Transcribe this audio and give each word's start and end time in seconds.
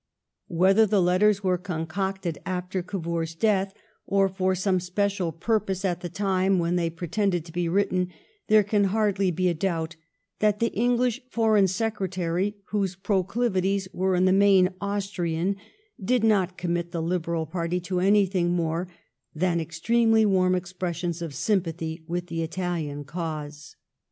Whether 0.47 0.87
the 0.87 0.99
letters 0.99 1.43
were 1.43 1.59
concocted 1.59 2.39
after 2.43 2.81
Cavour's 2.81 3.35
death, 3.35 3.71
or 4.07 4.27
for 4.29 4.55
some 4.55 4.79
special 4.79 5.31
purpose 5.31 5.85
at 5.85 5.99
the 6.01 6.09
time 6.09 6.57
when 6.57 6.75
they 6.75 6.89
pre» 6.89 7.07
tended 7.07 7.45
to 7.45 7.51
be 7.51 7.69
written, 7.69 8.09
there 8.47 8.63
can 8.63 8.85
hardly 8.85 9.29
be 9.29 9.47
a 9.47 9.53
doubt 9.53 9.97
that 10.39 10.59
the 10.59 10.73
English 10.73 11.21
Foreign 11.29 11.67
Secretary, 11.67 12.55
whose 12.71 12.95
proclivities 12.95 13.87
were 13.93 14.15
in 14.15 14.25
the 14.25 14.33
main 14.33 14.73
Austrian, 14.81 15.55
did 16.03 16.23
not 16.23 16.57
commit 16.57 16.89
the 16.89 16.99
Liberal 17.03 17.45
party 17.45 17.79
to 17.81 17.99
anything 17.99 18.53
more 18.55 18.87
than 19.35 19.59
extremely 19.59 20.25
warm 20.25 20.55
expressions 20.55 21.21
of 21.21 21.35
sympathy 21.35 22.03
with 22.07 22.25
the 22.25 22.41
Italian 22.41 23.03
cause. 23.03 23.75